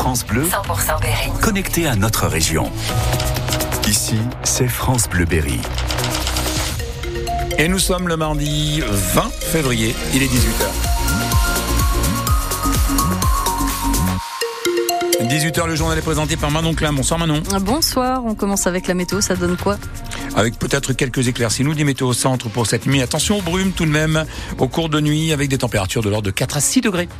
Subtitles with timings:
[0.00, 1.30] France Bleu, 100% Berry.
[1.42, 2.72] connecté à notre région.
[3.86, 5.60] Ici, c'est France Bleu Berry.
[7.58, 10.64] Et nous sommes le mardi 20 février, il est 18h.
[15.20, 16.94] 18h, le journal est présenté par Manon Klein.
[16.94, 17.42] Bonsoir Manon.
[17.60, 19.76] Bonsoir, on commence avec la météo, ça donne quoi?
[20.34, 21.62] Avec peut-être quelques éclaircies.
[21.62, 23.02] Nous, des météos au centre pour cette nuit.
[23.02, 24.24] Attention aux brumes tout de même
[24.56, 27.10] au cours de nuit avec des températures de l'ordre de 4 à 6 degrés.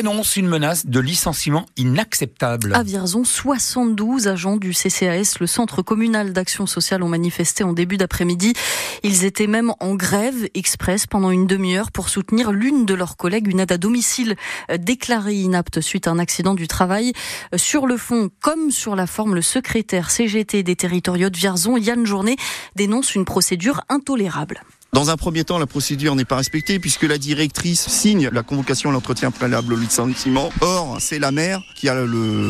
[0.00, 2.72] Dénonce une menace de licenciement inacceptable.
[2.74, 7.98] À Vierzon, 72 agents du CCAS, le Centre communal d'action sociale, ont manifesté en début
[7.98, 8.54] d'après-midi.
[9.02, 13.46] Ils étaient même en grève express pendant une demi-heure pour soutenir l'une de leurs collègues,
[13.46, 14.36] une aide à domicile
[14.70, 17.12] euh, déclarée inapte suite à un accident du travail.
[17.52, 21.76] Euh, Sur le fond, comme sur la forme, le secrétaire CGT des territoriaux de Vierzon,
[21.76, 22.36] Yann Journet,
[22.74, 24.62] dénonce une procédure intolérable.
[24.92, 28.90] Dans un premier temps, la procédure n'est pas respectée puisque la directrice signe la convocation
[28.90, 30.50] à l'entretien préalable au licenciement.
[30.60, 32.06] Or, c'est la maire qui a le,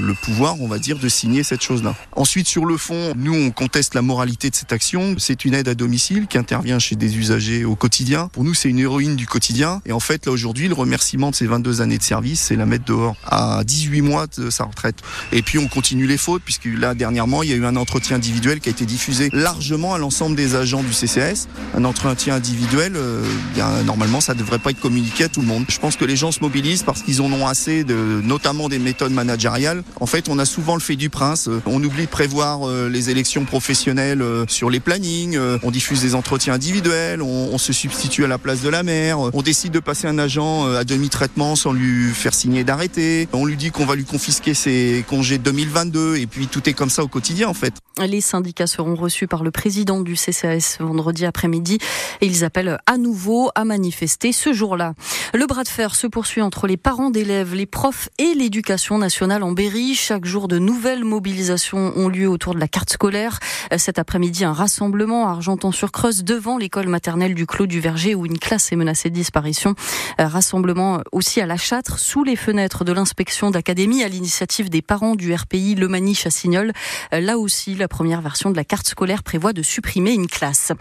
[0.00, 1.94] le, pouvoir, on va dire, de signer cette chose-là.
[2.16, 5.14] Ensuite, sur le fond, nous, on conteste la moralité de cette action.
[5.16, 8.28] C'est une aide à domicile qui intervient chez des usagers au quotidien.
[8.32, 9.80] Pour nous, c'est une héroïne du quotidien.
[9.86, 12.66] Et en fait, là, aujourd'hui, le remerciement de ses 22 années de service, c'est la
[12.66, 14.96] mettre dehors à 18 mois de sa retraite.
[15.30, 18.16] Et puis, on continue les fautes puisque là, dernièrement, il y a eu un entretien
[18.16, 21.46] individuel qui a été diffusé largement à l'ensemble des agents du CCS.
[21.76, 23.22] Un entretien individuel, euh,
[23.54, 25.64] bien, normalement, ça ne devrait pas être communiqué à tout le monde.
[25.68, 28.78] Je pense que les gens se mobilisent parce qu'ils en ont assez, de, notamment des
[28.78, 29.82] méthodes managériales.
[30.00, 31.48] En fait, on a souvent le fait du prince.
[31.66, 35.36] On oublie de prévoir euh, les élections professionnelles euh, sur les plannings.
[35.36, 37.22] Euh, on diffuse des entretiens individuels.
[37.22, 39.18] On, on, se substitue à la place de la maire.
[39.18, 43.28] On décide de passer un agent à demi-traitement sans lui faire signer d'arrêté.
[43.32, 46.16] On lui dit qu'on va lui confisquer ses congés 2022.
[46.16, 47.74] Et puis tout est comme ça au quotidien, en fait.
[47.98, 51.78] Les syndicats seront reçus par le président du CCAS vendredi après-midi.
[52.20, 54.94] Ils appellent à nouveau à manifester ce jour-là.
[55.32, 59.42] Le bras de fer se poursuit entre les parents d'élèves, les profs et l'éducation nationale
[59.42, 59.94] en Berry.
[59.94, 63.38] Chaque jour, de nouvelles mobilisations ont lieu autour de la carte scolaire.
[63.76, 68.38] Cet après-midi, un rassemblement à Argentan-sur-Creuse devant l'école maternelle du Clos du Verger où une
[68.38, 69.74] classe est menacée de disparition.
[70.18, 75.14] Rassemblement aussi à La Châtre, sous les fenêtres de l'inspection d'académie, à l'initiative des parents
[75.14, 76.72] du RPI Le Mani-Chassignol.
[77.12, 80.72] Là aussi, la première version de la carte scolaire prévoit de supprimer une classe.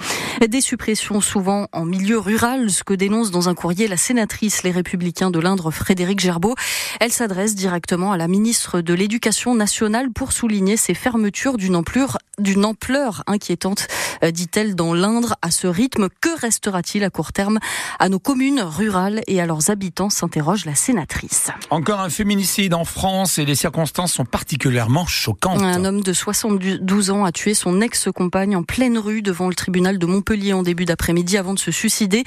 [0.48, 4.72] Des suppressions souvent en milieu rural, ce que dénonce dans un courrier la sénatrice Les
[4.72, 6.56] Républicains de l'Indre, Frédéric Gerbeau.
[7.00, 12.18] Elle s'adresse directement à la ministre de l'Éducation nationale pour souligner ces fermetures d'une ampleur,
[12.38, 13.88] d'une ampleur inquiétante,
[14.32, 15.36] dit-elle, dans l'Indre.
[15.42, 17.60] À ce rythme, que restera-t-il à court terme
[18.00, 21.50] à nos communes rurales et à leurs habitants s'interroge la sénatrice.
[21.70, 25.62] Encore un féminicide en France et les circonstances sont particulièrement choquantes.
[25.62, 29.98] Un homme de 72 ans a tué son ex-compagne en pleine rue devant le tribunal
[29.98, 32.24] de Montpellier en début d'après-midi avant de se suicider.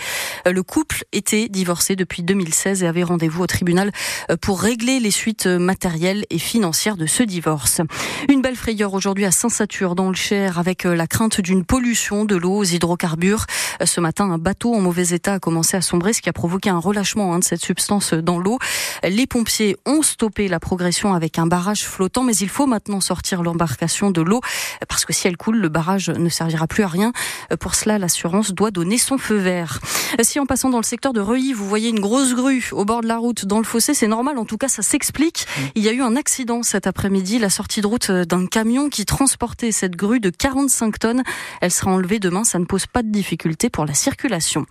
[0.46, 3.92] Le couple était divorcé depuis 2016 et avait rendez-vous au tribunal
[4.40, 7.80] pour régler les suites matérielles et financières de ce divorce.
[8.28, 12.36] Une belle frayeur aujourd'hui à Saint-Satur dans le Cher avec la crainte d'une pollution de
[12.36, 13.46] l'eau aux hydrocarbures.
[13.84, 16.70] Ce matin, un bateau en mauvais état a commencé à sombrer, ce qui a provoqué
[16.70, 18.58] un relâchement hein, de cette substance dans l'eau.
[19.02, 23.42] Les pompiers ont stoppé la progression avec un barrage flottant, mais il faut maintenant sortir
[23.42, 24.40] l'embarcation de l'eau
[24.88, 27.12] parce que si elle coule, le barrage ne servira plus à rien.
[27.60, 29.80] Pour cela, l'assurance doit donner son feu vert.
[30.20, 33.00] Si en passant dans le secteur de Reuilly, vous voyez une grosse grue au bord
[33.00, 34.36] de la route dans le fossé, c'est normal.
[34.36, 35.46] En tout cas, ça s'explique.
[35.74, 39.06] Il y a eu un accident cet après-midi, la sortie de route d'un camion qui
[39.06, 41.22] transportait cette grue de 45 tonnes.
[41.62, 42.44] Elle sera enlevée demain.
[42.44, 44.66] Ça ne pose pas de difficulté pour la circulation.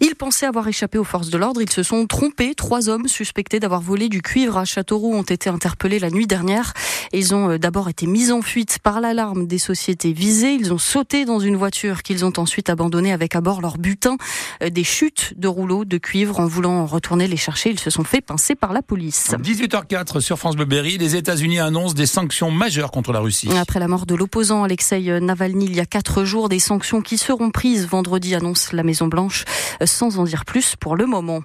[0.00, 1.60] Ils pensaient avoir échappé aux forces de l'ordre.
[1.60, 2.54] Ils se sont trompés.
[2.54, 6.72] Trois hommes suspectés d'avoir volé du cuivre à Châteauroux ont été interpellés la nuit dernière.
[7.12, 10.54] Ils ont d'abord été mis en fuite par l'alarme des sociétés visées.
[10.54, 14.16] Ils ont sauté dans une voiture qu'ils ont ensuite abandonnée avec à bord leur butin.
[14.60, 17.70] Des chutes de rouleaux de cuivre en voulant retourner les chercher.
[17.70, 19.34] Ils se sont fait pincer par la police.
[19.42, 23.48] 18h04 sur France Bleu Berry, les États-Unis annoncent des sanctions majeures contre la Russie.
[23.56, 27.18] Après la mort de l'opposant Alexei Navalny il y a quatre jours, des sanctions qui
[27.18, 29.44] seront prises vendredi, annonce la Maison Blanche,
[29.84, 31.42] sans en dire plus pour le moment.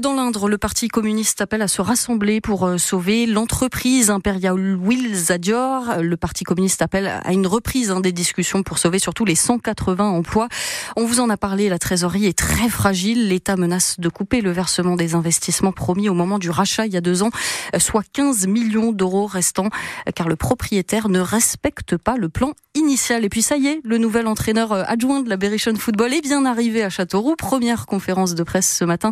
[0.00, 6.00] Dans l'Indre, le Parti communiste appelle à se rassembler pour sauver l'entreprise Imperial Wheels Dior.
[6.00, 10.04] Le Parti communiste appelle à une reprise hein, des discussions pour sauver surtout les 180
[10.04, 10.48] emplois.
[10.96, 13.26] On vous en a parlé, la trésorerie est très fragile.
[13.26, 16.96] L'État menace de couper le versement des investissements promis au moment du rachat il y
[16.96, 17.30] a deux ans,
[17.78, 19.70] soit 15 millions d'euros restants,
[20.14, 23.24] car le propriétaire ne respecte pas le plan initial.
[23.24, 26.46] Et puis ça y est, le nouvel entraîneur adjoint de la Berrichon Football est bien
[26.46, 27.34] arrivé à Châteauroux.
[27.34, 29.10] Première conférence de presse ce matin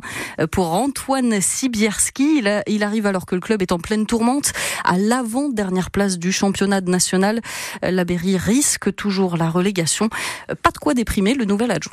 [0.53, 2.45] pour Antoine Sibierski.
[2.69, 4.53] Il, arrive alors que le club est en pleine tourmente,
[4.85, 7.41] à l'avant-dernière place du championnat national.
[7.83, 10.09] La Berry risque toujours la relégation.
[10.63, 11.88] Pas de quoi déprimer le nouvel adjoint.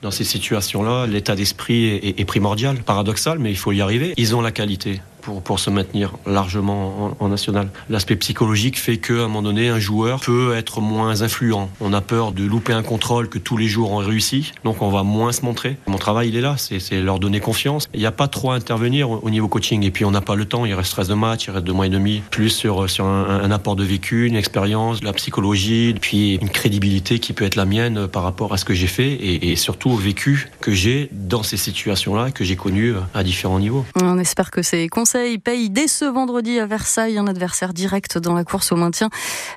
[0.00, 4.14] Dans ces situations-là, l'état d'esprit est, primordial, paradoxal, mais il faut y arriver.
[4.16, 5.00] Ils ont la qualité.
[5.20, 7.68] Pour, pour se maintenir largement en, national.
[7.90, 11.70] L'aspect psychologique fait qu'à un moment donné, un joueur peut être moins influent.
[11.80, 14.88] On a peur de louper un contrôle que tous les jours on réussit, donc on
[14.88, 15.76] va moins se montrer.
[15.86, 17.88] Mon travail, il est là, c'est leur donner confiance.
[17.94, 20.34] Il n'y a pas trop à intervenir au niveau coaching, et puis on n'a pas
[20.34, 22.88] le temps, il reste 13 de match, il reste deux mois et demi, plus sur,
[22.88, 27.56] sur un, apport de vécu, une expérience, la psychologie, puis une crédibilité qui peut être
[27.56, 31.08] la mienne par rapport à ce que j'ai fait, et, surtout au vécu que j'ai
[31.12, 33.84] dans ces situations-là, que j'ai connues à différents niveaux.
[34.00, 35.07] On espère que ces conseils
[35.42, 39.10] payent dès ce vendredi à Versailles, un adversaire direct dans la course au maintien.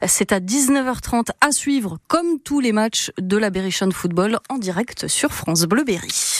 [0.06, 5.08] C'est à 19h30 à suivre, comme tous les matchs de la Berrichon Football, en direct
[5.08, 6.30] sur France Bleu Berry.